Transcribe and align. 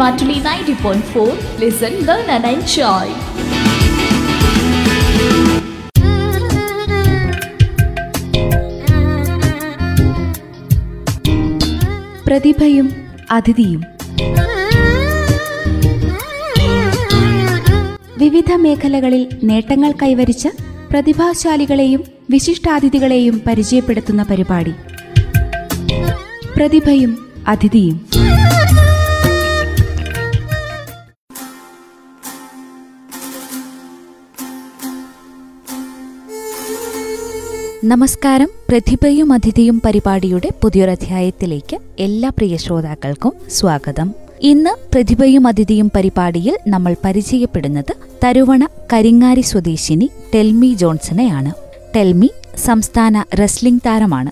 Radio 0.00 0.42
ninety 0.42 0.72
point 0.82 1.06
four 1.06 1.28
listen 1.60 2.06
learn 2.06 2.30
and 2.30 2.46
enjoy 2.46 3.12
പ്രതിഭയും 12.26 12.92
അതിഥിയും. 13.30 13.84
വിവിധ 18.18 18.52
മേഖലകളിൽ 18.52 19.28
നേട്ടങ്ങൾ 19.44 19.92
കൈവരിച്ച 19.92 20.48
പ്രതിഭാശാലികളെയും 20.90 22.04
വിശിഷ്ടാതിഥികളെയും 22.30 23.42
പരിചയപ്പെടുത്തുന്ന 23.46 24.22
പരിപാടി. 24.22 24.72
പ്രതിഭയും 26.56 27.30
അതിഥിയും. 27.48 28.06
നമസ്കാരം. 37.84 38.48
പ്രതിഭയും 38.68 39.32
അതിഥിയും 39.32 39.82
പരിപാടിയുടെ 39.84 40.48
പുതിയൊരധ്യായത്തിലേക്ക് 40.62 41.78
എല്ലാ 41.98 42.28
പ്രിയ 42.28 42.56
ശ്രോതാക്കൾക്കും 42.56 43.32
സ്വാഗതം. 43.50 44.14
ഇന്ന് 44.40 44.70
പ്രതിഭയും 44.92 45.46
അതിഥിയും 45.46 45.90
പരിപാടിയിൽ 45.96 46.58
നമ്മൾ 46.66 46.96
പരിചയപ്പെടുന്നത് 47.04 47.94
തരുവണ 48.24 48.68
കരിങ്ങാരി 48.92 49.40
സ്വദേശിനി 49.40 50.10
ടെൽമി 50.34 50.74
ജോൺസണെയാണ്. 50.74 51.52
ടെൽമി 51.96 52.30
സംസ്ഥാന 52.56 53.24
റെസ്ലിംഗ് 53.38 53.80
താരമാണ്. 53.86 54.30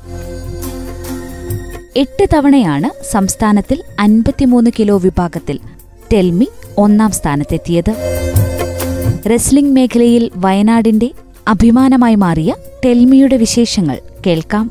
എട്ട് 1.99 2.27
തവണയാണ് 2.35 3.05
സംസ്ഥാനത്തിൽ 3.13 3.83
അൻപത്തിമൂന്ന് 4.01 4.71
കിലോ 4.79 4.99
വിഭാഗത്തിൽ 4.99 5.59
ടെൽമി 6.13 6.49
ഒന്നാം 6.79 7.11
സ്ഥാനത്തെത്തിയത്. 7.11 7.95
റെസ്ലിംഗ് 9.31 9.75
മേഖലയിൽ 9.75 10.31
വയനാടിന്റെ 10.37 11.11
അഭിമാനമായി 11.49 12.15
മാറിയ 12.15 12.55
ടെൽമിയുടെ 12.85 13.37
വിശേഷങ്ങൾ 13.37 13.99
കേൾക്കാം. 14.27 14.71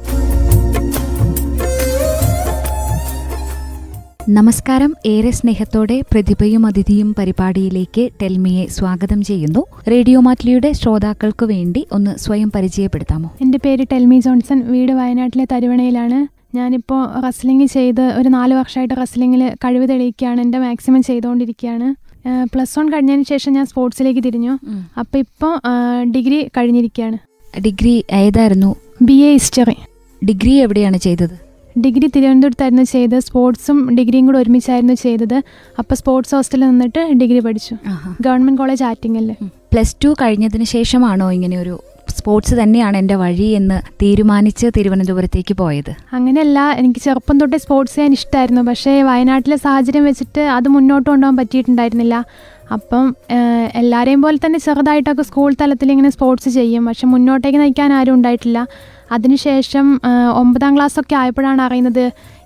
നമസ്കാരം. 4.30 4.96
ഏറെ 5.06 5.32
സ്നേഹത്തോടെ 5.32 6.02
പ്രതിഭയും 6.02 6.66
അതിഥിയും 6.66 7.16
പരിപാടിയിലേക്ക് 7.20 8.10
ടെൽമിയെ 8.22 8.66
സ്വാഗതം 8.66 9.22
ചെയ്യുന്നു. 9.22 9.66
റേഡിയോ 9.92 10.20
മാറ്റ്ലിയുടെ 10.20 10.72
ശ്രോതാക്കൾക്കു 10.72 11.46
വേണ്ടി 11.46 11.88
ഒന്ന് 11.92 12.18
സ്വയം 12.18 12.52
പരിചയപ്പെടുത്താമോ? 12.56 13.32
എന്റെ 13.42 13.60
പേര് 13.66 13.86
ടെൽമി 13.92 14.20
ജോൺസൺ 14.20 14.72
വീട് 14.72 14.92
വയനാട്ടിലെ 14.92 15.48
തരുവണയിലാണ്. 15.52 16.28
ഞാനിപ്പോൾ 16.58 17.22
റസ്ലിംഗ് 17.28 17.66
ചെയ്ത് 17.66 18.02
ഒരു 18.02 18.30
നാല് 18.30 18.54
വർഷമായിട്ട് 18.54 18.94
റസ്ലിംഗിൽ 19.02 19.52
കഴിവ് 19.66 19.90
തെളിയിക്കുകയാണ്. 19.90 20.42
എന്റെ 20.42 20.58
മാക്സിമം 20.58 21.02
ചെയ്തുകൊണ്ടിരിക്കുകയാണ്. 21.04 22.10
പ്ലസ് 22.54 22.80
വൺ 22.80 22.94
കഴിഞ്ഞതിന് 22.94 23.24
ശേഷം 23.30 23.54
ഞാൻ 23.54 23.66
സ്പോർട്സിലേക്ക് 23.66 24.24
തിരിഞ്ഞു. 24.24 24.52
അപ്പോൾ 25.00 25.18
ഇപ്പോൾ 25.18 25.60
ഡിഗ്രി 26.04 26.48
കഴിഞ്ഞിരിക്കുകയാണ്. 26.58 27.29
ഡിഗ്രി 27.54 28.04
ഏതായിരുന്നു? 28.12 28.76
ബി 29.02 29.14
എ 29.14 29.32
ഹിസ്റ്ററി 29.34 29.78
ഡിഗ്രി 30.22 30.54
എവിടെയാണ് 30.56 30.98
ചെയ്തത്? 30.98 31.36
ഡിഗ്രി 31.76 32.08
തിരുവനന്തപുരത്തായിരുന്നു 32.16 32.84
ചെയ്തത്. 32.84 33.20
സ്പോർട്സും 33.20 33.96
ഡിഗ്രിയും 33.96 34.26
കൂടെ 34.26 34.38
ഒരുമിച്ചായിരുന്നു 34.38 34.94
ചെയ്തത്. 34.94 35.38
അപ്പോൾ 35.80 35.96
സ്പോർട്സ് 35.96 36.36
ഹോസ്റ്റലിൽ 36.36 36.66
നിന്നിട്ട് 36.66 37.02
ഡിഗ്രി 37.22 37.40
പഠിച്ചു. 37.40 37.76
ഗവൺമെന്റ് 38.22 38.58
കോളേജ് 38.58 38.84
ആറ്റിങ്ങലിൽ 38.84 39.36
പ്ലസ് 39.74 39.96
ടു 40.04 40.16
കഴിഞ്ഞതിന് 40.22 40.64
ശേഷമാണോ 40.64 41.32
ഇങ്ങനെ 41.32 41.58
ഒരു 41.58 41.80
സ്പോർട്സ് 42.18 42.56
തന്നെയാണ് 42.56 42.98
എന്റെ 42.98 43.16
വഴി 43.16 43.48
എന്ന് 43.60 43.82
തീരുമാനിച്ച് 44.02 44.68
തിരുവനന്തപുരത്തേക്ക് 44.78 45.54
പോയത്? 45.54 45.92
അങ്ങനെയല്ല 46.14 46.60
എനിക്ക് 46.72 47.00
ചെറുപ്പം 47.00 47.40
തൊട്ടേ 47.40 47.58
സ്പോർട്സ് 47.58 47.96
ചെയ്യാൻ 47.96 48.14
ഇഷ്ടമായിരുന്നു 48.14 48.62
പക്ഷേ 48.62 49.02
വയനാട്ടിലെ 49.02 49.56
സാഹചര്യം 49.56 50.06
വെച്ചിട്ട് 50.06 50.42
അത് 50.42 50.68
മുന്നോട്ട് 50.68 51.10
കൊണ്ടുപോകാൻ 51.10 51.38
പറ്റിയിട്ടുണ്ടായിരുന്നില്ല. 51.38 52.26
അപ്പം 52.76 53.06
എല്ലാവരെയും 53.82 54.22
പോലെ 54.24 54.38
തന്നെ 54.46 54.60
ചെറുതായിട്ടൊക്കെ 54.66 55.24
സ്കൂൾ 55.30 55.52
തലത്തിൽ 55.62 55.92
ഇങ്ങനെ 55.94 56.12
സ്പോർട്സ് 56.16 56.50
ചെയ്യും. 56.60 56.84
പക്ഷെ 56.90 57.08
മുന്നോട്ടേക്ക് 57.14 57.60
നയിക്കാൻ 57.62 57.92
ആരും 58.00 58.16
ഉണ്ടായിട്ടില്ല. 58.18 58.60
അതിനുശേഷം 59.16 59.86
ഒമ്പതാം 60.42 60.74
ക്ലാസ്സൊക്കെ 60.76 61.16
ആയപ്പോഴാണ് 61.22 61.62
അറിയുന്നത് 61.68 62.04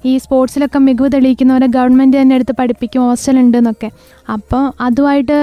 ഈ 0.10 0.14
സ്പോർട്സിലൊക്കെ 0.24 0.80
മികവ് 0.86 1.10
തെളിയിക്കുന്നവരെ 1.16 1.68
ഗവൺമെന്റ് 1.76 2.18
തന്നെ 2.22 2.36
എടുത്ത് 2.38 2.54
പഠിപ്പിക്കും 2.60 3.02
ഹോസ്റ്റൽ 3.08 3.38
ഉണ്ട് 3.42 3.58
എന്നൊക്കെ. 3.58 3.90
അപ്പോൾ 4.36 4.64
അതുമായിട്ട് 4.88 5.38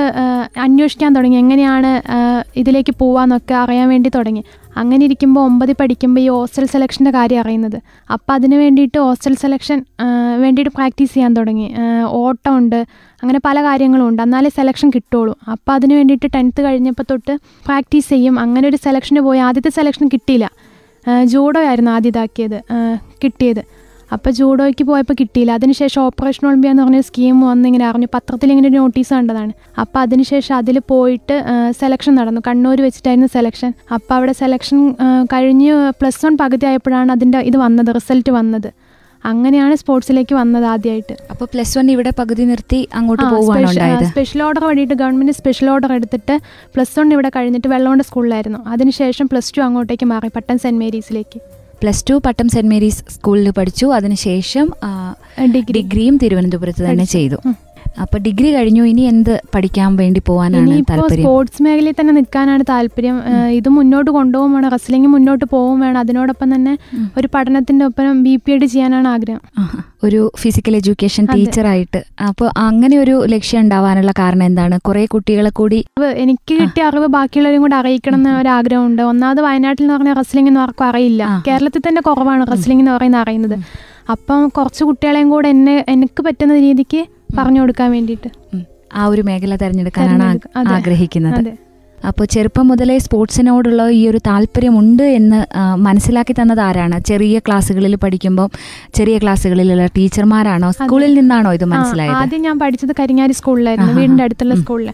അന്വേഷിക്കാൻ 0.66 1.10
തുടങ്ങി. 1.16 1.38
എങ്ങനെയാണ് 1.44 1.90
ഇതിലേക്ക് 2.62 2.94
പോവാന്നൊക്കെ 3.02 3.56
അറിയാൻ 3.64 3.88
വേണ്ടി 3.94 4.10
തുടങ്ങി. 4.18 4.44
അങ്ങനെ 4.76 5.04
ഇരിക്കുമ്പോൾ 5.04 5.44
ഒമ്പതിൽ 5.44 5.76
പഠിക്കുമ്പോൾ 5.80 6.20
ഈ 6.20 6.28
ഹോസ്റ്റൽ 6.28 6.64
സെലക്ഷന്റെ 6.64 7.10
കാര്യം 7.10 7.40
അറിയുന്നത്. 7.40 7.76
അപ്പോൾ 8.12 8.32
അതിന് 8.32 8.54
വേണ്ടിയിട്ട് 8.54 8.98
ഹോസ്റ്റൽ 8.98 9.34
സെലക്ഷൻ 9.34 9.84
വേണ്ടിയിട്ട് 10.40 10.72
പ്രാക്ടീസ് 10.76 11.14
ചെയ്യാൻ 11.14 11.34
തുടങ്ങി. 11.34 11.74
ഓട്ടം 12.06 12.58
ഉണ്ട് 12.58 12.76
അങ്ങനെ 13.22 13.40
പല 13.44 13.62
കാര്യങ്ങളും 13.62 14.08
ഉണ്ട്. 14.08 14.22
എന്നാലേ 14.22 14.50
സെലക്ഷൻ 14.56 14.90
കിട്ടുള്ളൂ. 14.90 15.34
അപ്പോൾ 15.52 15.72
അതിന് 15.72 15.94
വേണ്ടിയിട്ട് 15.94 16.30
ടെൻത്ത് 16.34 16.62
കഴിഞ്ഞപ്പോൾ 16.64 17.06
തൊട്ട് 17.10 17.36
പ്രാക്ടീസ് 17.66 18.08
ചെയ്യും. 18.08 18.38
അങ്ങനെ 18.40 18.68
ഒരു 18.68 18.78
സെലക്ഷന് 18.84 19.20
പോയി. 19.20 19.38
ആദ്യത്തെ 19.38 19.70
സെലക്ഷൻ 19.70 20.08
കിട്ടിയില്ല. 20.08 20.48
ജൂഡോ 21.24 21.60
ആയിരുന്നു 21.60 21.90
ആദ്യം 21.90 22.10
ഇതാക്കിയത് 22.10 22.58
കിട്ടിയത്. 23.24 23.62
അപ്പോൾ 24.14 24.30
ജൂഡോയ്ക്ക് 24.38 24.84
പോയപ്പോൾ 24.90 25.16
കിട്ടിയില്ല. 25.20 25.52
അതിനുശേഷം 25.58 26.00
ഓപ്പറേഷൻ 26.08 26.42
ഒളിമ്പിയ 26.48 26.70
എന്ന് 26.72 26.82
പറഞ്ഞ 26.84 27.00
സ്കീം 27.08 27.36
വന്നിങ്ങനെ 27.50 27.84
അറിഞ്ഞു. 27.90 28.08
പത്രത്തിൽ 28.16 28.50
ഇങ്ങനെ 28.52 28.68
ഒരു 28.70 28.78
നോട്ടീസ് 28.82 29.12
കണ്ടതാണ്. 29.16 29.52
അപ്പോൾ 29.82 30.00
അതിനുശേഷം 30.04 30.54
അതിൽ 30.60 30.76
പോയിട്ട് 30.92 31.36
സെലക്ഷൻ 31.80 32.14
നടന്നു. 32.20 32.42
കണ്ണൂർ 32.48 32.80
വെച്ചിട്ടായിരുന്നു 32.86 33.30
സെലക്ഷൻ 33.38 33.72
അപ്പോൾ 33.96 34.14
അവിടെ 34.18 34.34
സെലക്ഷൻ 34.42 34.78
കഴിഞ്ഞ് 35.34 35.72
പ്ലസ് 36.00 36.22
വൺ 36.26 36.36
പകുതി 36.44 36.66
ആയപ്പോഴാണ് 36.70 37.12
അതിന്റെ 37.16 37.40
ഇത് 37.50 37.58
വന്നത് 37.64 37.92
റിസൾട്ട് 37.98 38.32
വന്നത്. 38.38 38.70
അങ്ങനെയാണ് 39.30 39.74
സ്പോർട്സിലേക്ക് 39.80 40.34
വന്നത് 40.40 40.66
ആദ്യമായിട്ട് 40.72 41.14
അപ്പോൾ 41.32 41.46
പ്ലസ് 41.54 41.74
വൺ 41.78 41.86
ഇവിടെ 41.94 42.12
പകുതി 42.20 42.44
നിർത്തി 42.50 42.80
അങ്ങോട്ട് 42.98 43.24
പോകുകയാണ് 43.32 44.06
സ്പെഷ്യൽ 44.12 44.42
ഓർഡർ 44.46 44.64
വേണ്ടിയിട്ട് 44.68 44.96
ഗവൺമെന്റ് 45.02 45.34
സ്പെഷ്യൽ 45.40 45.68
ഓർഡർ 45.74 45.92
എടുത്തിട്ട് 45.98 46.36
പ്ലസ് 46.74 46.96
വൺ 46.98 47.12
ഇവിടെ 47.16 47.30
കഴിഞ്ഞിട്ട് 47.36 47.70
വെള്ളമുണ്ട 47.74 48.04
സ്കൂളിലായിരുന്നു 48.10 48.60
അതിനുശേഷം 48.74 49.28
പ്ലസ് 49.32 49.54
ടു 49.56 49.62
അങ്ങോട്ടേക്ക് 49.68 50.08
മാറി 50.12 50.30
Pattom 50.36 50.58
saint 50.64 50.80
മേരീസിലേക്ക്. 50.84 51.40
Plus 51.82 52.04
two 52.10 52.14
Pattom 52.26 52.48
saint 52.48 52.70
Mary's 52.70 53.02
സ്കൂളിൽ 53.14 53.50
പഠിച്ചു. 53.50 53.86
അതിനുശേഷം 53.98 54.66
ഡിഗ്രിയും 55.76 56.16
തിരുവനന്തപുരത്ത് 56.22 56.82
തന്നെ 56.84 57.04
ചെയ്തു. 57.04 57.38
അപ്പൊ 58.02 58.16
ഡിഗ്രി 58.26 58.48
കഴിഞ്ഞു 58.54 58.82
ഇനി 58.90 59.02
എന്ത് 59.12 59.32
പഠിക്കാൻ 59.54 59.90
വേണ്ടി 60.00 60.20
പോകാനാണ് 60.28 60.76
താല്പര്യം? 60.90 61.24
സ്പോർട്സ് 61.24 61.62
മേഖലയിൽ 61.62 61.96
തന്നെ 62.00 62.12
നിൽക്കാനാണ് 62.18 62.64
താല്പര്യം. 62.70 63.16
ഇത് 63.58 63.68
മുന്നോട്ട് 63.68 64.10
കൊണ്ടുപോകും 64.10 64.52
വേണം 64.52 64.70
റസ്ലിംഗ് 64.76 65.08
മുന്നോട്ട് 65.14 65.44
പോകും 65.54 65.80
വേണം. 65.80 65.98
അതിനോടൊപ്പം 65.98 66.54
തന്നെ 66.54 66.74
ഒരു 67.18 67.28
പഠനത്തിന്റെ 67.34 67.84
ഒപ്പം 67.84 68.22
ബി 68.26 68.34
പി 68.44 68.52
എഡ് 68.52 68.68
ചെയ്യാനാണ് 68.74 69.08
ആഗ്രഹം. 69.14 69.42
ഒരു 70.04 70.20
ഫിസിക്കൽ 70.42 70.74
എഡ്യൂക്കേഷൻ. 70.76 71.24
ടീച്ചറായിട്ട് 71.34 72.00
അപ്പോൾ 72.28 72.48
അങ്ങനെ 72.66 72.98
ഒരു 73.04 73.16
ലക്ഷ്യം 73.34 73.60
ഉണ്ടാവാനുള്ള 73.64 74.12
കാരണം 74.22 74.46
എന്താണ്? 74.50 74.78
കുറെ 74.88 75.04
കുട്ടികളെ 75.14 75.50
കൂടി 75.60 75.80
എനിക്ക് 76.24 76.52
കിട്ടിയ 76.62 76.88
അറിവ് 76.90 77.06
ബാക്കിയുള്ളവരും 77.16 77.62
കൂടെ 77.66 77.76
അറിയിക്കണം 77.82 78.18
എന്ന 78.20 78.38
ഒരു 78.40 78.50
ആഗ്രഹമുണ്ട് 78.58 79.02
ഒന്നാമത് 79.10 79.40
വയനാട്ടിൽ 79.46 79.84
എന്ന് 79.84 79.94
പറഞ്ഞാൽ 79.94 80.16
റസ്ലിംഗ് 80.22 80.50
എന്ന് 80.52 80.60
ആർക്കും 80.60 80.86
അറിയില്ല. 80.90 81.22
കേരളത്തിൽ 81.48 81.82
തന്നെ 81.88 82.02
കുറവാണ് 82.08 82.44
റസ്ലിംഗ് 82.54 82.82
എന്ന് 82.84 82.92
പറയുന്നത് 82.96 83.22
അറിയുന്നത്. 83.22 83.56
അപ്പം 84.14 84.48
കുറച്ച് 84.56 84.82
കുട്ടികളെയും 84.84 85.28
കൂടെ 85.34 85.48
എന്നെ 85.54 85.84
എനിക്ക് 85.94 86.22
പറ്റുന്ന 86.26 86.54
രീതിക്ക് 86.66 87.00
പറഞ്ഞു 87.38 87.60
കൊടുക്കാൻ 87.62 87.90
വേണ്ടിയിട്ട് 87.96 88.28
ആ 89.00 89.02
ഒരു 89.14 89.22
മേഖല 89.30 89.56
തിരഞ്ഞെടുക്കാനാണ് 89.64 90.38
ആഗ്രഹിക്കുന്നത്. 90.76 91.50
അപ്പോൾ 92.08 92.26
ചെറുപ്പം 92.32 92.66
മുതലേ 92.70 92.94
സ്പോർട്സിനോടുള്ള 93.04 93.82
ഈ 93.96 94.00
ഒരു 94.10 94.18
താല്പര്യമുണ്ട് 94.28 95.02
എന്ന് 95.16 95.40
മനസ്സിലാക്കി 95.86 96.34
തന്നത് 96.38 96.62
ആരാണ്? 96.66 96.96
ചെറിയ 97.08 97.38
ക്ലാസ്സുകളിൽ 97.46 97.94
പഠിക്കുമ്പോൾ 98.04 98.48
ചെറിയ 98.98 99.16
ക്ലാസ്സുകളിലുള്ള 99.22 99.86
ടീച്ചർമാരാണോ? 99.96 100.70
സ്കൂളിൽ 100.78 101.12
നിന്നാണോ 101.18 101.50
ഇത് 101.58 101.66
മനസ്സിലായത്? 101.74 102.16
ആദ്യം 102.20 102.42
ഞാൻ 102.48 102.58
പഠിച്ചത് 102.62 102.94
കരിങ്ങാരി 103.00 103.36
സ്കൂളിലായിരുന്നു. 103.40 103.92
വീടിന്റെ 104.00 104.00
വീടിന്റെ 104.00 104.24
അടുത്തുള്ള. 104.28 104.56
സ്കൂളിൽ 104.62 104.88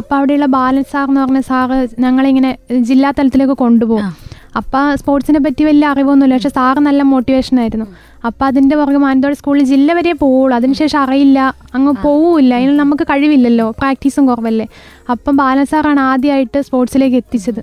അപ്പോൾ 0.00 0.16
അവിടെയുള്ള 0.18 0.48
ബാലൻ 0.58 0.84
സാർ 0.92 1.06
എന്ന് 1.08 1.22
പറഞ്ഞ 1.24 1.40
സാറ് 1.50 1.78
ഞങ്ങളിങ്ങനെ 2.06 2.52
ജില്ലാ 2.90 3.10
തലത്തിലേക്ക് 3.18 3.56
കൊണ്ടുപോകും. 3.64 4.12
ആ. 4.54 4.58
അപ്പോൾ 4.58 4.96
സ്പോർട്സിനെ 4.96 5.38
പറ്റി 5.38 5.64
വലിയ 5.64 5.86
അറിവൊന്നുമില്ല. 5.86 6.34
പക്ഷെ 6.34 6.48
സാറ് 6.48 6.78
നല്ല 6.78 7.02
മോട്ടിവേഷൻ 7.02 7.60
ആയിരുന്നു. 7.60 7.86
അപ്പോൾ 8.24 8.44
അതിന്റെ 8.44 8.76
പുറകെ 8.76 8.96
മാനന്തവാടി 8.96 9.36
സ്കൂളിൽ 9.36 9.64
ജില്ല 9.64 9.92
വരെ 9.92 10.12
പോവുള്ളൂ. 10.12 10.56
അതിനുശേഷം 10.56 10.98
അറിയില്ല. 10.98 11.54
അങ്ങ് 11.74 11.92
പോവില്ല. 12.02 12.54
അതിന് 12.54 12.78
നമുക്ക് 12.78 13.02
കഴിവില്ലല്ലോ. 13.02 13.70
പ്രാക്ടീസും 13.70 14.26
കുറവല്ലേ. 14.26 14.66
അപ്പം 15.10 15.36
ബാലൻ 15.36 15.66
സാറാണ് 15.66 16.00
ആദ്യമായിട്ട് 16.00 16.60
സ്പോർട്സിലേക്ക് 16.60 17.16
എത്തിച്ചത്. 17.16 17.62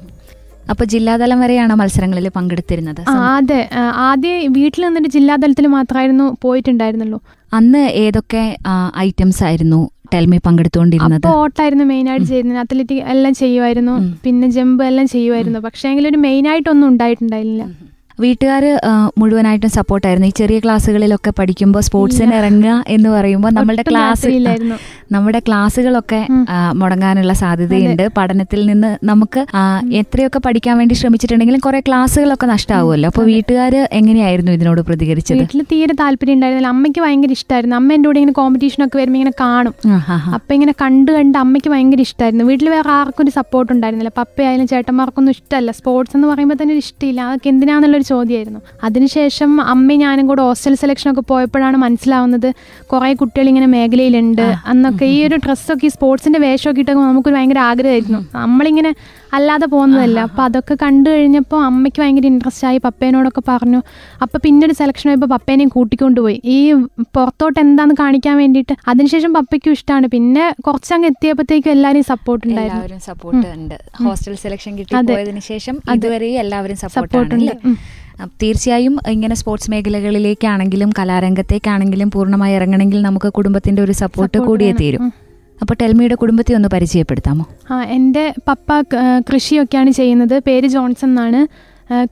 അപ്പോൾ 0.70 0.84
ജില്ലാതലം 0.84 1.40
വരെയാണ് 1.40 1.74
മത്സരങ്ങളിൽ 1.74 2.30
പങ്കെടുത്തിരുന്നത്? 2.30 3.02
അതെ. 3.10 3.70
ആദ്യം 4.08 4.54
വീട്ടിൽ 4.54 4.86
നിന്നിട്ട് 4.86 5.10
ജില്ലാതലത്തിൽ 5.10 5.68
മാത്രമായിരുന്നു 5.68 6.38
പോയിട്ടുണ്ടായിരുന്നുള്ളൂ. 6.42 7.20
അന്ന് 7.54 7.78
ഏതൊക്കെ 7.78 8.58
ഐറ്റംസ് 8.98 9.44
ആയിരുന്നു? 9.44 9.90
ടെൽമി 10.14 10.38
പങ്കെടുത്തുകൊണ്ടിരുന്നത്. 10.46 11.28
ഓട്ടായിരുന്നു 11.28 11.84
മെയിൻ 11.84 12.10
ആയിട്ട് 12.10 12.26
ചെയ്യുന്നത്. 12.26 12.58
അത്ലറ്റിക് 12.58 13.04
എല്ലാം 13.04 13.34
ചെയ്യുമായിരുന്നു. 13.34 14.16
പിന്നെ 14.24 14.50
ജമ്പ് 14.50 14.84
എല്ലാം 14.84 15.08
ചെയ്യുമായിരുന്നു. 15.08 15.60
പക്ഷേ 15.60 15.90
എങ്കിലും 15.90 16.10
ഒരു 16.10 16.18
മെയിനായിട്ടൊന്നും 16.18 16.88
ഉണ്ടായിട്ടുണ്ടായില്ല. 16.88 17.62
വീട്ടുകാർ 18.24 18.64
മുഴുവനായിട്ടും 19.22 19.72
സപ്പോർട്ടായിരുന്നു. 19.78 20.28
ഈ 20.32 20.34
ചെറിയ 20.40 20.60
ക്ലാസ്സുകളിലൊക്കെ 20.66 21.32
പഠിക്കുമ്പോൾ 21.40 21.84
സ്പോർട്സിന്. 21.88 22.34
ഇറങ്ങുക 22.40 22.76
എന്ന് 22.96 23.10
പറയുമ്പോൾ 23.16 23.52
നമ്മുടെ 23.58 23.84
ക്ലാസ്. 23.90 24.32
നമ്മുടെ 25.16 25.40
ക്ലാസ്സുകളൊക്കെ 25.48 26.20
മുടങ്ങാനുള്ള 26.80 27.34
സാധ്യതയുണ്ട്. 27.44 28.04
പഠനത്തിൽ 28.18 28.62
നിന്ന് 28.72 28.92
നമുക്ക് 29.10 29.42
എത്രയൊക്കെ 30.02 30.40
പഠിക്കാൻ 30.48 30.76
വേണ്ടി 30.82 30.96
ശ്രമിച്ചിട്ടുണ്ടെങ്കിലും 31.02 31.62
കുറെ 31.68 31.80
ക്ലാസ്സുകളൊക്കെ 31.88 32.48
നഷ്ടമാവുമല്ലോ 32.54 33.08
അപ്പോൾ 33.12 33.26
വീട്ടുകാർ 33.34 33.76
എങ്ങനെയായിരുന്നു 34.00 34.52
ഇതിനോട് 34.58 34.82
പ്രതികരിച്ചത്? 34.90 35.40
വീട്ടിൽ 35.42 35.64
തീരെ 35.72 35.94
താല്പര്യം 36.04 36.36
ഉണ്ടായിരുന്നില്ല. 36.38 36.72
അമ്മയ്ക്ക് 36.76 37.02
ഭയങ്കര 37.06 37.32
ഇഷ്ടമായിരുന്നു 37.40 37.78
അമ്മ 37.80 37.96
എന്റെ 37.98 38.08
കൂടെ 38.10 38.20
ഇങ്ങനെ 38.22 38.36
കോമ്പറ്റീഷൻ 38.42 38.80
ഒക്കെ 38.86 38.98
വരുമ്പോൾ 39.02 39.20
ഇങ്ങനെ 39.22 39.36
കാണും. 39.46 39.76
അപ്പം 40.38 40.54
ഇങ്ങനെ 40.58 40.76
കണ്ട് 40.84 41.12
കണ്ട് 41.18 41.38
അമ്മയ്ക്ക് 41.44 41.70
ഭയങ്കര 41.76 42.02
ഇഷ്ടമായിരുന്നു 42.08 42.46
വീട്ടിൽ 42.52 42.70
വേറെ 42.76 42.92
ആർക്കും 43.00 43.24
ഒരു 43.26 43.34
സപ്പോർട്ട് 43.40 43.72
ഉണ്ടായിരുന്നില്ല. 43.76 44.14
പപ്പയായാലും 44.22 44.68
ചേട്ടന്മാർക്കൊന്നും 44.74 45.34
ഇഷ്ടമല്ല. 45.38 45.72
സ്പോർട്സ് 45.80 46.16
എന്ന് 46.20 46.30
പറയുമ്പോൾ 46.34 46.60
തന്നെ 46.62 46.74
ഒരു 46.78 46.84
ഇഷ്ടമില്ല 46.86 47.22
അതൊക്കെ 47.30 47.50
എന്തിനാന്നുള്ളൊരു 47.54 48.08
ചോദ്യമായിരുന്നു. 48.10 48.60
അതിനുശേഷം 48.84 49.52
അമ്മയും 49.74 50.02
ഞാനും 50.06 50.26
കൂടെ 50.28 50.42
ഹോസ്റ്റൽ 50.42 50.76
സെലക്ഷനൊക്കെ 50.82 51.24
പോയപ്പോഴാണ് 51.32 51.78
മനസ്സിലാവുന്നത് 51.86 52.50
കുറേ 52.92 53.12
കുട്ടികൾ 53.22 53.48
ഇങ്ങനെ 53.48 53.70
മേഖലയിലുണ്ട് 53.76 54.46
അന്നൊക്കെ 54.72 55.08
ഈ 55.16 55.18
ഒരു 55.28 55.38
ഡ്രസ്സൊക്കെ 55.46 55.88
ഈ 55.90 55.94
സ്പോർട്സിന്റെ 55.96 56.40
വേഷമൊക്കെ 56.40 56.82
ഇട്ടൊക്കെ 56.84 57.02
നമുക്കൊരു 57.02 57.36
ഭയങ്കര 57.36 57.62
ആഗ്രഹമായിരുന്നു. 57.72 58.22
നമ്മളിങ്ങനെ 58.36 58.94
അല്ലാതെ 59.34 59.66
പോകുന്നതല്ല. 59.66 60.20
അപ്പോൾ 60.20 60.44
അതൊക്കെ 60.44 60.78
കണ്ടു 60.82 61.10
കഴിഞ്ഞപ്പോൾ 61.10 61.64
അമ്മയ്ക്ക് 61.64 62.02
ഭയങ്കര 62.02 62.26
ഇൻട്രസ്റ്റ് 62.26 62.68
ആയി. 62.68 62.78
പപ്പേനോടൊക്കെ 62.78 63.42
പറഞ്ഞു. 63.48 63.80
അപ്പോൾ 64.22 64.38
പിന്നെ 64.38 64.66
ഒരു 64.68 64.74
സെലക്ഷൻ 64.74 65.10
ആയപ്പോൾ 65.10 65.26
പപ്പേനെയും 65.26 65.70
കൂട്ടിക്കൊണ്ടുപോയി. 65.70 66.42
ഈ 66.46 66.74
പുറത്തോട്ട് 67.16 67.60
എന്താന്ന് 67.60 67.96
കാണിക്കാൻ 68.00 68.38
വേണ്ടിയിട്ട് 68.38 68.76
അതിനുശേഷം 68.88 69.34
പപ്പയ്ക്കും 69.34 69.72
ഇഷ്ടമാണ് 69.72 70.08
പിന്നെ 70.08 70.56
കുറച്ചങ്ങ് 70.68 71.08
എത്തിയപ്പോഴത്തേക്കും 71.08 71.72
എല്ലാവരും 71.72 72.04
സപ്പോർട്ട് 72.04 72.48
ഉണ്ടായിരുന്നു. 72.48 73.00
സപ്പോർട്ട് 73.00 73.48
ഉണ്ട്. 73.48 73.78
ഹോസ്റ്റൽ 74.04 74.36
സെലക്ഷൻ 74.36 74.78
കിട്ടി. 74.78 74.96
പോയതിനു 75.14 75.40
ശേഷം. 75.40 75.78
ഇതുവരെ 75.96 76.30
എല്ലാവരും 76.46 76.76
സപ്പോർട്ട് 76.76 77.18
ഉണ്ട്. 77.36 77.56
തീർച്ചയായും 78.42 78.96
ഇങ്ങനെ 79.08 79.36
സ്പോർട്സ് 79.36 79.72
മേഖലകളിലേക്കാണെങ്കിലും 79.72 80.90
കലാരംഗത്തേക്കാണെങ്കിലും 81.00 82.12
പൂർണമായി 82.12 82.54
ഇറങ്ങണമെങ്കിൽ 82.54 83.02
നമുക്ക് 83.02 83.30
കുടുംബത്തിന്റെ 83.38 83.82
ഒരു 83.82 83.92
സപ്പോർട്ട് 84.04 84.38
കൂടിയേ. 84.38 84.72
തീരും. 84.82 85.29
അപ്പോൾ 85.62 85.74
ടെൽമിയുടെ 85.82 86.16
കുടുംബത്തെ 86.16 86.54
ഒന്ന് 86.54 86.70
പരിചയപ്പെടുത്താമോ? 86.74 87.46
ആ 87.72 87.84
എന്റെ 87.84 88.34
പപ്പ 88.48 88.82
കൃഷിയൊക്കെയാണ് 89.34 89.92
ചെയ്യുന്നത്. 89.92 90.42
പേര് 90.48 90.68
ജോൺസൺ 90.68 91.08
എന്നാണ്. 91.08 91.70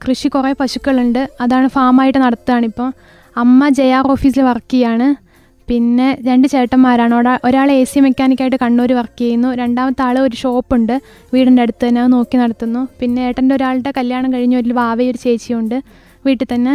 കൃഷി 0.08 0.28
കുറേ 0.28 0.54
പശുക്കളുണ്ട്. 0.60 1.30
അതാണ് 1.40 1.68
ഫാമായിട്ട് 1.68 2.18
നടത്തുകയാണ് 2.18 2.64
ഇപ്പോൾ. 2.66 2.92
അമ്മ 3.36 3.68
ജെ 3.68 3.92
ആർ 3.92 4.06
ഓഫീസിൽ 4.06 4.42
വർക്ക് 4.42 4.72
ചെയ്യാണ്. 4.72 5.28
പിന്നെ 5.68 6.18
രണ്ട് 6.26 6.48
ചേട്ടന്മാരാണ്. 6.48 7.14
ഒരാ- 7.14 7.38
ഒരാൾ 7.44 7.70
എ 7.70 7.84
സി 7.84 8.00
മെക്കാനിക്കായിട്ട് 8.00 8.56
കണ്ണൂർ 8.62 8.92
വർക്ക് 8.92 9.20
ചെയ്യുന്നു. 9.20 9.54
രണ്ടാമത്തെ 9.54 10.02
ആൾ 10.02 10.18
ഒരു 10.18 10.36
ഷോപ്പുണ്ട്. 10.36 11.02
വീടിന്റെ 11.34 11.62
അടുത്ത് 11.62 11.88
തന്നെ 11.88 12.06
നോക്കി 12.06 12.36
നടത്തുന്നു. 12.36 12.88
പിന്നെ 13.00 13.22
ഏട്ടന്റെ 13.22 13.54
ഒരാളുടെ 13.54 13.92
കല്യാണം 13.96 14.32
കഴിഞ്ഞ് 14.32 14.56
ഒരു 14.56 14.72
വാവയൊരു 14.72 15.16
ചേച്ചിയുണ്ട് 15.16 15.82
വീട്ടിൽ 16.26 16.46
തന്നെ 16.54 16.74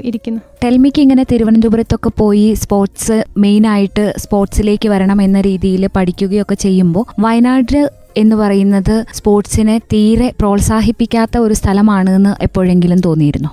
ഇരിക്കുന്നു. 0.00 0.40
ടെൽമിക്ക് 0.64 1.00
ഇങ്ങനെ 1.02 1.24
തിരുവനന്തപുരത്തൊക്കെ 1.32 2.10
പോയി 2.16 2.54
സ്പോർട്സ് 2.54 3.24
മെയിൻ 3.38 3.66
ആയിട്ട് 3.66 4.04
സ്പോർട്സിലേക്ക് 4.18 4.88
വരണം 4.88 5.22
എന്ന 5.22 5.40
രീതിയിൽ 5.40 5.86
പഠിക്കുകയൊക്കെ 5.96 6.54
ചെയ്യുമ്പോൾ 6.54 7.04
വയനാട് 7.20 7.90
എന്ന് 8.16 8.36
പറയുന്നത് 8.36 9.04
സ്പോർട്സിനെ 9.14 9.76
തീരെ 9.92 10.28
പ്രോത്സാഹിപ്പിക്കാത്ത 10.40 11.38
ഒരു 11.38 11.54
സ്ഥലമാണ് 11.54 12.10
എന്ന് 12.10 12.32
എപ്പോഴെങ്കിലും 12.42 13.00
തോന്നിയിരുന്നു? 13.00 13.50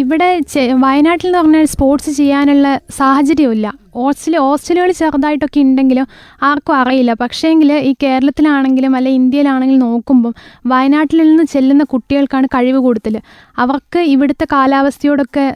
ഇവിടെ 0.00 0.28
വയനാട്ടിൽ 0.84 1.26
എന്ന് 1.28 1.38
പറഞ്ഞാൽ 1.38 1.64
സ്പോർട്സ് 1.72 2.10
ചെയ്യാനുള്ള 2.18 2.66
സാഹചര്യമില്ല 2.98 3.66
ഹോസ്റ്റൽ 3.96 4.34
ഹോസ്റ്റലുകൾ 4.46 4.90
ചെറുതായിട്ടൊക്കെ 4.98 5.60
ഉണ്ടെങ്കിലും 5.66 6.06
ആർക്കും 6.48 6.74
അറിയില്ല. 6.80 7.12
പക്ഷേങ്കിൽ 7.22 7.70
ഈ 7.88 7.92
കേരളത്തിലാണെങ്കിലും 8.02 8.96
അല്ലെ 8.98 9.12
ഇന്ത്യയിലാണെങ്കിലും 9.20 9.82
നോക്കുമ്പം 9.88 10.34
വയനാട്ടിൽ 10.72 11.18
നിന്ന് 11.28 11.44
ചെല്ലുന്ന 11.54 11.84
കുട്ടികൾക്കാണ് 11.92 12.48
കഴിവ് 12.54 12.80
കൂടുതൽ. 12.86 13.16
അവർക്ക് 13.64 14.02
ഇവിടുത്തെ 14.14 14.46
കാലാവസ്ഥയോടൊക്കെ 14.54 15.46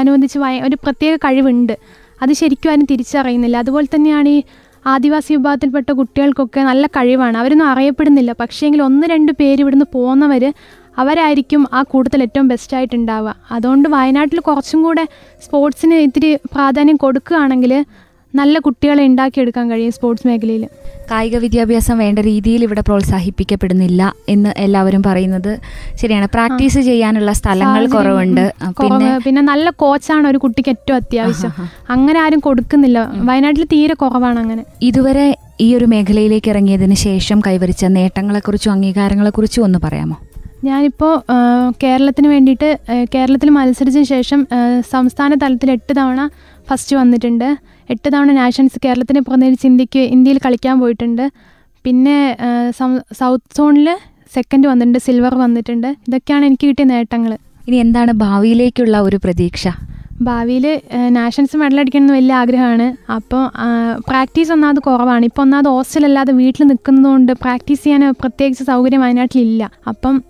അനുബന്ധിച്ച് 0.00 0.40
വയ 0.44 0.60
ഒരു 0.68 0.78
പ്രത്യേക 0.84 1.16
കഴിവുണ്ട്. 1.26 1.74
അത് 2.22 2.32
ശരിക്കും 2.40 2.70
ആരും 2.70 2.86
തിരിച്ചറിയുന്നില്ല. 2.92 3.56
അതുപോലെ 3.64 3.88
തന്നെയാണ് 3.94 4.28
ഈ 4.28 4.40
ആദിവാസി 4.94 5.30
വിഭാഗത്തിൽപ്പെട്ട 5.36 5.90
കുട്ടികൾക്കൊക്കെ 5.98 6.60
നല്ല 6.60 6.86
കഴിവാണ്. 6.96 7.36
അവരൊന്നും 7.42 7.68
അറിയപ്പെടുന്നില്ല. 7.70 8.32
പക്ഷേങ്കിൽ 8.42 8.80
ഒന്ന് 8.88 9.06
രണ്ട് 9.12 9.32
പേര് 9.40 9.60
ഇവിടുന്ന് 9.64 9.86
പോകുന്നവർ 9.94 10.44
അവരായിരിക്കും 11.02 11.62
ആ 11.72 11.82
കൂട്ടത്തിൽ 11.92 12.22
ഏറ്റവും 12.26 12.48
ബെസ്റ്റായിട്ടുണ്ടാവുക 12.52 13.34
അതുകൊണ്ട് 13.56 13.88
വയനാട്ടിൽ 13.96 14.40
കുറച്ചും 14.48 14.82
കൂടെ 14.86 15.04
സ്പോർട്സിന് 15.46 15.98
ഇത്തിരി 16.08 16.32
പ്രാധാന്യം 16.56 16.98
കൊടുക്കുകയാണെങ്കിൽ 17.04 17.74
നല്ല 18.34 18.58
കുട്ടികളെ 18.64 19.02
ഉണ്ടാക്കിയെടുക്കാൻ 19.10 19.66
കഴിയും 19.70 19.92
സ്പോർട്സ് 19.96 20.26
മേഖലയിൽ. 20.28 20.64
കായിക 21.10 21.36
വിദ്യാഭ്യാസം 21.44 21.96
വേണ്ട 22.02 22.18
രീതിയിൽ 22.28 22.62
ഇവിടെ 22.66 22.82
പ്രോത്സാഹിപ്പിക്കപ്പെടുന്നില്ല 22.88 24.02
എന്ന് 24.32 24.50
എല്ലാവരും 24.64 25.02
പറയുന്നത് 25.06 25.52
ശരിയാണ്. 26.00 26.26
പ്രാക്ടീസ് 26.34 26.80
ചെയ്യാനുള്ള 26.88 27.32
സ്ഥലങ്ങൾ 27.40 27.82
കുറവുണ്ട്. 27.94 28.44
പിന്നെ 28.82 29.10
പിന്നെ 29.26 29.42
നല്ല 29.50 29.70
കോച്ചാണ് 29.82 30.26
ഒരു 30.32 30.38
കുട്ടിക്ക് 30.44 30.72
ഏറ്റവും 30.74 30.96
അത്യാവശ്യം. 31.00 31.52
അങ്ങനെ 31.94 32.20
ആരും 32.24 32.40
കൊടുക്കുന്നില്ല. 32.48 32.98
വയനാട്ടിൽ 33.30 33.64
തീരെ 33.74 33.96
കുറവാണ് 34.04 34.40
അങ്ങനെ. 34.44 34.64
ഇതുവരെ 34.90 35.26
ഈ 35.66 35.68
ഒരു 35.78 35.88
മേഖലയിലേക്ക് 35.94 36.50
ഇറങ്ങിയതിന് 36.54 36.98
ശേഷം 37.08 37.40
കൈവരിച്ച 37.46 37.84
നേട്ടങ്ങളെക്കുറിച്ചും 37.98 38.72
അംഗീകാരങ്ങളെക്കുറിച്ചും 38.76 39.64
ഒന്ന് 39.68 39.80
പറയാമോ? 39.86 40.18
ഞാനിപ്പോൾ 40.64 41.14
കേരളത്തിന് 41.82 42.28
വേണ്ടിയിട്ട് 42.28 42.78
കേരളത്തിൽ 43.14 43.50
മത്സരിച്ചതിന് 43.50 44.10
ശേഷം 44.14 44.46
സംസ്ഥാന 44.94 45.34
തലത്തിൽ 45.42 45.70
എട്ട് 45.70 45.92
തവണ 45.98 46.20
ഫസ്റ്റ് 46.68 46.96
വന്നിട്ടുണ്ട്. 46.96 47.48
എട്ട് 47.90 48.08
തവണ 48.14 48.30
നാഷൻസ് 48.32 48.78
കേരളത്തിനെ 48.84 49.20
പുറത്തേക്ക് 49.20 49.66
ഇന്ത്യയ്ക്ക് 49.66 49.98
ഇന്ത്യയിൽ 49.98 50.40
കളിക്കാൻ 50.44 50.80
പോയിട്ടുണ്ട്. 50.80 51.24
പിന്നെ 51.84 52.36
സൗത്ത് 53.18 53.56
സോണിൽ 53.56 53.88
സെക്കൻഡ് 54.36 54.66
വന്നിട്ടുണ്ട് 54.70 54.98
സിൽവർ 54.98 55.34
വന്നിട്ടുണ്ട്. 55.34 55.88
ഇതൊക്കെയാണ് 56.08 56.44
എനിക്ക് 56.44 56.66
കിട്ടിയ 56.70 56.84
നേട്ടങ്ങൾ 56.84 57.32
ഇനി 57.68 57.76
എന്താണ് 57.76 58.12
ഭാവിയിലേക്കുള്ള 58.12 58.96
ഒരു 59.00 59.18
പ്രതീക്ഷ? 59.24 59.66
ഭാവിയിൽ 60.26 60.66
നാഷൻസ് 61.16 61.56
മെഡൽ 61.60 61.80
അടിക്കണമെന്ന് 61.80 62.14
വലിയ 62.16 62.34
ആഗ്രഹമാണ്. 62.34 62.86
അപ്പോൾ 63.16 63.42
പ്രാക്ടീസ് 64.08 64.52
ഒന്നാമത് 64.52 64.80
കുറവാണ്. 64.86 65.24
ഇപ്പോൾ 65.24 65.42
ഒന്നാമത് 65.42 65.68
ഹോസ്റ്റലല്ലാതെ 65.68 66.32
വീട്ടിൽ 66.32 66.64
നിൽക്കുന്നതുകൊണ്ട് 66.70 67.32
പ്രാക്ടീസ് 67.42 67.84
ചെയ്യാൻ 67.84 68.04
പ്രത്യേകിച്ച് 68.22 68.64
സൗകര്യം 68.64 69.00
വയനാട്ടിലില്ല. 69.00 69.70
അപ്പം 69.92 70.22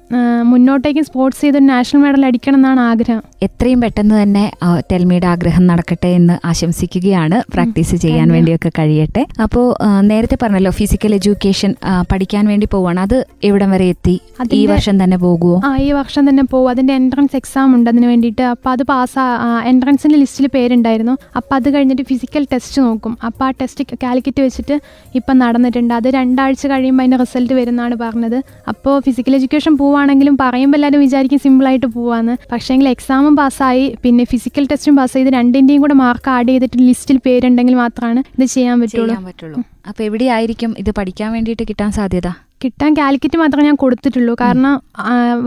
മുന്നോട്ടേക്കും 0.50 1.04
സ്പോർട്സ് 1.04 1.40
ചെയ്ത് 1.42 1.58
നാഷണൽ 1.68 2.00
മെഡൽ 2.02 2.22
അടിക്കണം 2.26 2.58
എന്നാണ് 2.58 2.80
ആഗ്രഹം. 2.80 3.22
എത്രയും 3.46 3.80
പെട്ടെന്ന് 3.80 4.14
തന്നെ 4.22 4.44
തെൽമിയുടെ 4.90 5.28
ആഗ്രഹം 5.32 5.64
നടക്കട്ടെ 5.70 6.10
എന്ന് 6.18 6.34
ആശംസിക്കുകയാണ്. 6.50 7.38
പ്രാക്ടീസ് 7.54 7.96
ചെയ്യാൻ 8.04 8.28
വേണ്ടിയൊക്കെ 8.36 8.70
കഴിയട്ടെ. 8.78 9.22
അപ്പോൾ 9.44 9.66
നേരത്തെ 10.10 10.36
പറഞ്ഞല്ലോ 10.42 10.72
ഫിസിക്കൽ 10.80 11.14
എഡ്യൂക്കേഷൻ 11.18 11.72
പഠിക്കാൻ 12.12 12.44
വേണ്ടി 12.52 12.68
പോവാണ്. 12.74 13.00
അത് 13.06 13.16
എവിടം 13.48 13.70
വരെ 13.74 13.88
എത്തി? 13.94 14.16
ഈ 14.60 14.62
വർഷം 14.72 14.96
തന്നെ 15.02 15.18
പോകുമോ 15.24 15.56
ആ 15.68 15.70
ഈ 15.86 15.90
വർഷം 15.98 16.22
തന്നെ 16.28 16.44
പോകും. 16.52 16.70
അതിന്റെ 16.74 16.94
എൻട്രൻസ് 17.00 17.36
എക്സാം 17.40 17.74
ഉണ്ട് 17.76 17.90
അതിന് 17.92 18.06
വേണ്ടിയിട്ട്. 18.12 18.44
അപ്പോൾ 18.54 18.70
അത് 18.76 18.82
പാസ് 18.92 19.26
എൻട്രൻസിന്റെ 19.72 20.18
ലിസ്റ്റിൽ 20.22 20.46
പേരുണ്ടായിരുന്നു. 20.56 21.16
അപ്പോൾ 21.40 21.56
അത് 21.58 21.68
കഴിഞ്ഞിട്ട് 21.74 22.06
ഫിസിക്കൽ 22.12 22.46
ടെസ്റ്റ് 22.52 22.78
നോക്കും. 22.86 23.12
അപ്പോൾ 23.28 23.46
ആ 23.48 23.50
ടെസ്റ്റ് 23.60 23.98
കാലിക്കറ്റ് 24.04 24.42
വെച്ചിട്ട് 24.46 24.78
ഇപ്പം 25.20 25.36
നടന്നിട്ടുണ്ട്. 25.44 25.94
അത് 26.00 26.08
രണ്ടാഴ്ച 26.18 26.66
കഴിയുമ്പോൾ 26.74 27.04
അതിന്റെ 27.04 27.20
റിസൾട്ട് 27.24 27.54
വരുന്നതാണ് 27.60 27.96
പറഞ്ഞത്. 28.04 28.38
അപ്പോൾ 28.74 28.94
ഫിസിക്കൽ 29.08 29.34
എഡ്യൂക്കേഷൻ 29.40 29.74
പോവുകയാണെങ്കിലും 29.96 30.34
പറയുമ്പോൾ 30.44 30.78
എല്ലാവരും 30.78 31.00
വിചാരിക്കും 31.06 31.40
സിമ്പിളായിട്ട് 31.44 31.88
പോവാന്ന്. 31.96 32.34
പക്ഷേങ്കിൽ 32.52 32.86
എക്സാമും 32.94 33.34
പാസ്സായി 33.40 33.84
പിന്നെ 34.02 34.24
ഫിസിക്കൽ 34.32 34.64
ടെസ്റ്റും 34.70 34.96
പാസ്സായി. 35.00 35.24
ഇത് 35.26 35.32
രണ്ടിന്റെയും 35.38 35.80
കൂടെ 35.84 35.96
മാർക്ക് 36.04 36.30
ആഡ് 36.36 36.48
ചെയ്തിട്ട് 36.52 36.78
ലിസ്റ്റിൽ 36.88 37.18
പേരുണ്ടെങ്കിൽ 37.26 37.76
മാത്രമാണ് 37.82 38.22
ഇത് 38.36 38.46
ചെയ്യാൻ 38.56 38.76
പറ്റുള്ളൂ. 38.82 39.14
അപ്പോൾ 39.14 39.32
എവിടെ 39.46 39.62
അപ്പൊ 39.90 40.00
എവിടെയായിരിക്കും 40.08 40.70
ഇത് 40.82 40.90
പഠിക്കാൻ 40.98 41.28
വേണ്ടിയിട്ട് 41.36 41.64
കിട്ടാൻ 41.70 41.90
സാധ്യത? 41.98 42.28
കിട്ടാൻ 42.64 42.92
കാലിക്കറ്റ് 42.98 43.38
മാത്രമേ 43.40 43.64
ഞാൻ 43.68 43.76
കൊടുത്തിട്ടുള്ളൂ. 43.82 44.34
കാരണം 44.42 44.74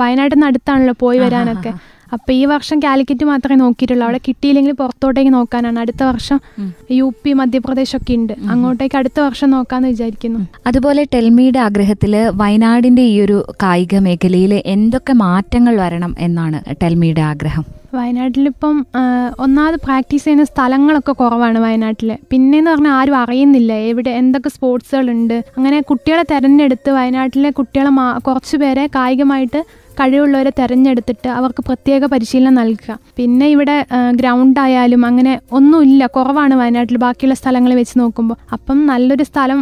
വയനാട്ടിൽ 0.01 0.35
നിന്ന് 0.35 0.47
അടുത്താണല്ലോ 0.49 0.93
പോയി 1.03 1.19
വരാനൊക്കെ. 1.25 1.71
അപ്പോൾ 2.13 2.33
ഈ 2.33 2.45
വർഷം 2.45 2.79
കാലിക്കറ്റ് 2.79 3.25
മാത്രമേ 3.25 3.57
നോക്കിയിട്ടുള്ളൂ. 3.63 4.05
അവിടെ 4.05 4.19
കിട്ടിയില്ലെങ്കിൽ 4.27 4.73
പുറത്തോട്ടേക്ക് 4.81 5.33
നോക്കാനാണ്. 5.33 5.79
അടുത്ത 5.79 6.03
വർഷം. 6.03 6.39
യു 6.91 7.07
പി 7.23 7.33
മധ്യപ്രദേശ് 7.33 7.95
ഒക്കെ 7.97 8.13
ഉണ്ട് 8.13 8.33
അങ്ങോട്ടേക്ക് 8.53 8.97
അടുത്ത 8.97 9.19
വർഷം 9.19 9.49
നോക്കാന്ന് 9.49 9.87
വിചാരിക്കുന്നു. 9.87 10.39
അതുപോലെ 10.67 11.03
ടെൽമിയുടെ 11.13 11.59
ആഗ്രഹത്തിൽ 11.59 12.15
വയനാടിന്റെ 12.41 13.01
ഈ 13.13 13.21
ഒരു 13.21 13.37
കായിക 13.63 13.99
മേഖലയിൽ 14.07 14.53
എന്തൊക്കെ 14.65 15.13
മാറ്റങ്ങൾ 15.25 15.75
വരണം 15.81 16.15
എന്നാണ് 16.19 16.59
ടെൽമിയുടെ 16.83 17.21
ആഗ്രഹം? 17.31 17.65
വയനാട്ടിലിപ്പം 17.95 18.75
ഒന്നാമത് 19.39 19.77
പ്രാക്ടീസ് 19.83 20.23
ചെയ്യുന്ന 20.23 20.43
സ്ഥലങ്ങളൊക്കെ 20.43 21.11
കുറവാണ് 21.11 21.59
വയനാട്ടിൽ 21.59 22.09
പിന്നെന്ന് 22.31 22.71
പറഞ്ഞാൽ 22.71 22.91
ആരും 22.91 23.15
അറിയുന്നില്ല. 23.15 23.73
എവിടെ 23.91 24.11
എന്തൊക്കെ 24.21 24.49
സ്പോർട്സുകളുണ്ട്. 24.49 25.37
അങ്ങനെ 25.57 25.81
കുട്ടികളെ 25.81 26.23
തിരഞ്ഞെടുത്ത് 26.31 26.89
വയനാട്ടിലെ 26.91 27.49
കുട്ടികളെ 27.49 27.91
കുറച്ച് 28.27 28.57
പേരെ 28.57 28.83
കായികമായിട്ട് 28.95 29.61
കഴിവുള്ളവരെ 29.99 30.51
തിരഞ്ഞെടുത്തിട്ട് 30.59 31.29
അവർക്ക് 31.37 31.61
പ്രത്യേക 31.67 32.01
പരിശീലനം 32.13 32.55
നൽകുക. 32.59 32.97
പിന്നെ 33.17 33.47
ഇവിടെ 33.55 33.77
ഗ്രൗണ്ട് 34.19 34.59
ആയാലും 34.65 35.01
അങ്ങനെ 35.09 35.33
ഒന്നുമില്ല. 35.59 36.01
കുറവാണ് 36.17 36.55
വയനാട്ടിൽ. 36.61 36.97
ബാക്കിയുള്ള 37.05 37.37
സ്ഥലങ്ങൾ 37.41 37.73
വെച്ച് 37.79 37.95
നോക്കുമ്പോൾ. 38.01 38.37
അപ്പം 38.57 38.79
നല്ലൊരു 38.91 39.25
സ്ഥലം 39.31 39.61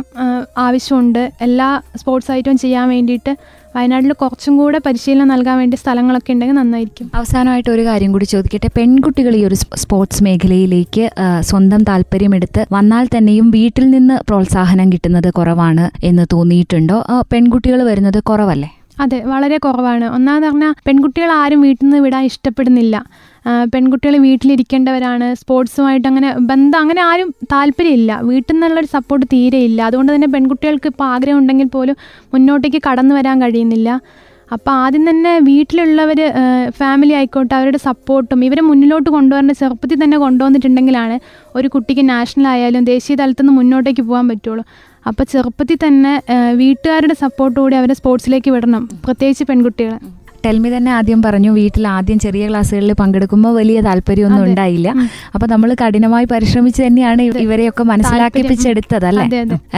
ആവശ്യമുണ്ട്. 0.65 1.23
എല്ലാ 1.47 1.69
സ്പോർട്സ് 2.01 2.31
ഐറ്റവും 2.37 2.59
ചെയ്യാൻ 2.65 2.87
വേണ്ടിയിട്ട് 2.95 3.33
വയനാട്ടിൽ 3.75 4.11
കുറച്ചും 4.21 4.53
കൂടെ 4.59 4.77
പരിശീലനം 4.85 5.27
നൽകാൻ 5.31 5.55
വേണ്ടി 5.61 5.77
സ്ഥലങ്ങളൊക്കെ 5.81 6.31
ഉണ്ടെങ്കിൽ 6.33 6.55
നന്നായിരിക്കും. 6.59 7.07
അവസാനമായിട്ട് 7.17 7.69
ഒരു 7.73 7.83
കാര്യം 7.87 8.11
കൂടി 8.13 8.27
ചോദിക്കട്ടെ. 8.31 8.69
പെൺകുട്ടികൾ 8.77 9.33
ഈ 9.39 9.41
ഒരു 9.49 9.57
സ്പോർട്സ് 9.81 10.23
മേഖലയിലേക്ക് 10.27 11.03
സ്വന്തം 11.49 11.83
താല്പര്യമെടുത്ത് 11.89 12.63
വന്നാൽ 12.77 13.05
തന്നെയും 13.15 13.49
വീട്ടിൽ 13.57 13.85
നിന്ന് 13.95 14.17
പ്രോത്സാഹനം 14.29 14.87
കിട്ടുന്നത് 14.93 15.29
കുറവാണ് 15.39 15.85
എന്ന് 16.09 16.25
തോന്നിയിട്ടുണ്ടോ? 16.33 16.97
പെൺകുട്ടികൾ 17.33 17.81
വരുന്നത് 17.91 18.19
കുറവല്ലേ? 18.31 18.71
അതെ 19.03 19.17
വളരെ 19.31 19.57
കുറവാണ്. 19.65 20.05
ഒന്നാമെന്ന് 20.15 20.47
പറഞ്ഞാൽ 20.49 20.73
പെൺകുട്ടികൾ 20.87 21.31
ആരും 21.41 21.59
വീട്ടിൽ 21.65 21.83
നിന്ന് 21.85 21.99
വിടാൻ 22.05 22.23
ഇഷ്ടപ്പെടുന്നില്ല. 22.31 22.95
പെൺകുട്ടികൾ 23.73 24.15
വീട്ടിലിരിക്കേണ്ടവരാണ് 24.27 25.27
സ്പോർട്സുമായിട്ട് 25.41 26.07
അങ്ങനെ 26.11 26.29
ബന്ധം 26.51 26.79
അങ്ങനെ 26.83 27.01
ആരും 27.09 27.29
താല്പര്യമില്ല. 27.53 28.13
വീട്ടിൽ 28.29 28.53
നിന്നുള്ളൊരു 28.53 28.89
സപ്പോർട്ട് 28.95 29.25
തീരെയില്ല 29.33 29.81
അതുകൊണ്ട് 29.89 30.11
തന്നെ 30.15 30.29
പെൺകുട്ടികൾക്ക് 30.35 30.89
ഇപ്പോൾ 30.93 31.07
ആഗ്രഹം 31.15 31.39
ഉണ്ടെങ്കിൽ 31.41 31.69
പോലും 31.75 31.97
മുന്നോട്ടേക്ക് 32.33 32.81
കടന്നു 32.87 33.15
വരാൻ 33.19 33.37
കഴിയുന്നില്ല. 33.43 33.89
അപ്പോൾ 34.55 34.73
ആദ്യം 34.81 35.05
തന്നെ 35.09 35.31
വീട്ടിലുള്ളവർ 35.47 36.19
ഫാമിലി 36.81 37.13
ആയിക്കോട്ടെ 37.19 37.53
അവരുടെ 37.57 37.79
സപ്പോർട്ടും 37.87 38.43
ഇവരെ 38.47 38.61
മുന്നിലോട്ട് 38.67 39.09
കൊണ്ടുവരേണ്ട 39.15 39.53
ചെറുപ്പത്തിൽ 39.61 39.97
തന്നെ 40.03 40.17
കൊണ്ടുവന്നിട്ടുണ്ടെങ്കിലാണ് 40.25 41.15
ഒരു 41.57 41.67
കുട്ടിക്ക് 41.73 42.03
നാഷണൽ 42.13 42.47
ആയാലും 42.53 42.85
ദേശീയ 42.93 43.15
തലത്തിൽ 43.21 43.43
നിന്ന് 43.43 43.55
മുന്നോട്ടേക്ക് 43.59 44.03
പോകാൻ 44.09 44.27
പറ്റുള്ളൂ. 44.31 44.63
അപ്പോൾ 45.09 45.25
ചെറുപ്പത്തിൽ 45.31 45.77
തന്നെ 45.87 46.13
വീട്ടുകാരുടെ 46.61 47.15
സപ്പോർട്ടോടെ 47.23 47.75
അവരെ 47.81 47.95
സ്പോർട്സിലേക്ക് 47.99 48.51
വിടണം 48.51 48.83
പ്രത്യേകിച്ച് 49.05 49.45
പെൺകുട്ടികളെ. 49.49 49.99
ടെൽമി 50.47 50.71
തന്നെ 50.77 50.93
ആദ്യം 50.99 51.21
പറഞ്ഞു 51.27 51.53
വീട്ടിൽ 51.59 51.87
ആദ്യം 51.95 52.19
ചെറിയ 52.27 52.43
ക്ലാസ്സുകളിൽ 52.51 52.93
പങ്കെടുക്കുമ്പോൾ 53.01 53.55
വലിയ 53.61 53.77
താല്പര്യമൊന്നും 53.89 54.45
ഉണ്ടായില്ല. 54.49 54.89
അപ്പോൾ 55.33 55.47
അപ്പൊ 55.47 55.55
നമ്മൾ 55.55 55.71
കഠിനമായി 55.81 56.25
പരിശ്രമിച്ച് 56.31 56.81
തന്നെയാണ് 56.85 57.23
ഇവരെയൊക്കെ 57.43 57.83
മനസ്സിലാക്കിപ്പിച്ചെടുത്തത് 57.89 59.05
അല്ലേ? 59.09 59.25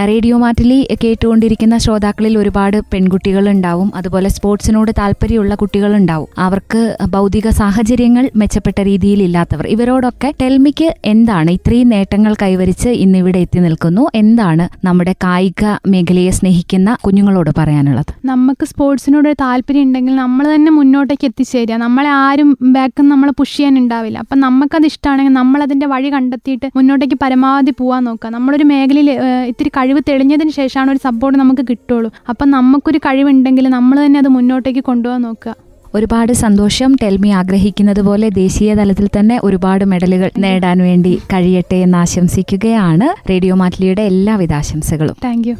റേഡിയോ 0.09 0.35
മാറ്റിലി 0.43 0.77
കേട്ടുകൊണ്ടിരിക്കുന്ന 1.03 1.75
ശ്രോതാക്കളിൽ 1.83 2.33
ഒരുപാട് 2.41 2.77
പെൺകുട്ടികൾ 2.93 3.43
ഉണ്ടാവും 3.53 3.89
അതുപോലെ 3.99 4.29
സ്പോർട്സിനോട് 4.35 4.91
താല്പര്യമുള്ള 4.99 5.55
കുട്ടികൾ 5.61 5.91
ഉണ്ടാവും 5.97 6.29
അവർക്ക് 6.45 6.81
ഭൗതിക 7.15 7.47
സാഹചര്യങ്ങൾ 7.59 8.23
മെച്ചപ്പെട്ട 8.41 8.79
രീതിയിൽ 8.89 9.19
ഇല്ലാത്തവർ. 9.25 9.67
ഇവരോടൊക്കെ 9.75 10.31
ടെൽമിക്ക് 10.41 10.88
എന്താണ്? 11.13 11.49
ഇത്രയും 11.57 11.89
നേട്ടങ്ങൾ 11.95 12.33
കൈവരിച്ച് 12.43 12.89
ഇന്ന് 13.03 13.17
ഇവിടെ 13.23 13.41
എത്തി 13.45 13.61
നിൽക്കുന്നു. 13.65 14.05
എന്താണ് 14.21 14.67
നമ്മുടെ 14.88 15.15
കായിക 15.25 15.63
മേഖലയെ 15.95 16.31
സ്നേഹിക്കുന്ന 16.39 16.97
കുഞ്ഞുങ്ങളോട് 17.05 17.51
പറയാനുള്ളത്? 17.59 18.13
നമുക്ക് 18.31 18.67
സ്പോർട്സിനോട് 18.71 19.29
താല്പര്യം 19.43 19.85
ഉണ്ടെങ്കിൽ 19.89 20.15
നമ്മൾ 20.23 20.47
തന്നെ 20.59 20.71
മുന്നോട്ടേക്ക് 20.71 21.25
എത്തിച്ചേരുക. 21.25 21.75
നമ്മളെ 21.75 22.09
ആരും 22.09 22.57
ബാക്കിൽ 22.61 23.01
നമ്മൾ 23.01 23.15
നമ്മളെ 23.19 23.33
പുഷ് 23.39 23.57
ചെയ്യാൻ 23.57 23.77
ഉണ്ടാവില്ല. 23.77 24.17
അപ്പം 24.19 24.39
നമുക്കത് 24.39 24.85
ഇഷ്ടമാണെങ്കിൽ 24.85 25.33
നമ്മൾ 25.33 25.63
അതിന്റെ 25.63 25.85
വഴി 25.85 26.09
കണ്ടെത്തിയിട്ട് 26.13 26.67
മുന്നോട്ടേക്ക് 26.75 27.17
പരമാവധി 27.23 27.71
പോവാൻ 27.79 28.03
നോക്കുക. 28.03 28.29
നമ്മളൊരു 28.29 28.63
മേഖലയിൽ 28.63 29.09
ഇത്തിരി 29.47 29.69
കഴിവ് 29.69 30.01
തെളിഞ്ഞതിന് 30.09 30.49
ശേഷമാണ് 30.49 30.91
ഒരു 30.91 30.99
സപ്പോർട്ട് 31.03 31.39
നമുക്ക് 31.39 31.63
കിട്ടുള്ളൂ. 31.69 32.11
അപ്പം 32.29 32.49
നമുക്കൊരു 32.51 32.97
കഴിവുണ്ടെങ്കിൽ 32.97 33.67
നമ്മൾ 33.69 34.05
തന്നെ 34.05 34.19
അത് 34.19 34.27
മുന്നോട്ടേക്ക് 34.27 34.79
കൊണ്ടുപോകാൻ 34.79 35.21
നോക്കുക. 35.21 35.55
ഒരുപാട് 35.95 36.33
സന്തോഷം. 36.33 36.95
ടെൽമി 37.03 37.27
ആഗ്രഹിക്കുന്നത് 37.27 38.01
പോലെ 38.01 38.29
ദേശീയ 38.29 38.75
തലത്തിൽ 38.75 39.09
തന്നെ 39.19 39.39
ഒരുപാട് 39.43 39.85
മെഡലുകൾ 39.85 40.31
നേടാൻ 40.37 40.77
വേണ്ടി 40.79 41.13
കഴിയട്ടെ 41.33 41.75
എന്ന് 41.75 41.97
ആശംസിക്കുകയാണ് 41.97 43.29
റേഡിയോ 43.29 43.55
മാറ്റ്ലിയുടെ 43.55 44.01
എല്ലാവിധ 44.01 44.53
ആശംസകളും. 44.53 45.15
താങ്ക് 45.23 45.47
യു 45.47 45.55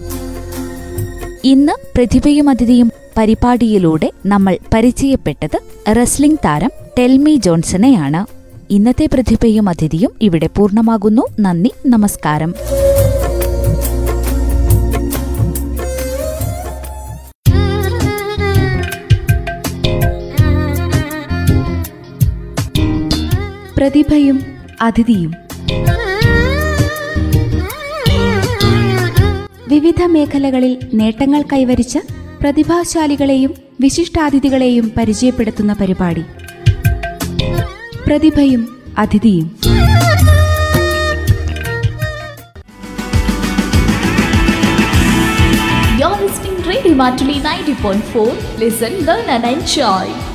ഇന്ന് 1.44 1.74
പ്രതിഭയും 1.98 2.50
അതിഥിയും 2.50 2.90
പരിപാടിയിലൂടെ 3.20 4.12
നമ്മൾ 4.26 4.58
പരിചയപ്പെട്ടത് 4.74 5.58
റെസ്ലിംഗ് 5.96 6.38
താരം 6.46 6.72
ടെൽമി 7.00 7.36
ജോൺസണെയാണ് 7.36 8.22
ഇന്നത്തെ 8.74 9.10
പ്രതിഭയും 9.14 9.70
അതിഥിയും 9.70 10.12
ഇവിടെ 10.22 10.50
പൂർണമാകുന്നു. 10.58 11.22
നന്ദി 11.40 11.72
നമസ്കാരം. 11.86 12.54
പ്രതിഭയും 23.78 24.40
അതിഥിയും. 24.82 25.34
വിവിധ 29.70 30.04
മേഖലകളിൽ 30.04 30.80
നേട്ടങ്ങൾ 30.94 31.42
കൈവരിച്ച 31.42 31.98
പ്രതിഭാശാലികളെയും 32.42 33.54
വിശിഷ്ടാതിഥികളെയും 33.82 34.92
പരിചയപ്പെടുത്തുന്ന 34.98 35.74
പരിപാടി. 35.74 36.22
പ്രതിഭയും 38.08 38.82
അതിഥിയും. 38.98 39.60
യോ 46.00 46.10
listening 46.22 46.66
radio 46.68 46.94
Mattoli 46.94 47.40
for 48.02 48.60
listen 48.60 48.94
learn 49.06 49.32
and 49.32 49.46
enjoy 49.46 50.29